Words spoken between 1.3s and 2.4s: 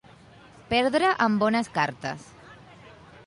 bones cartes.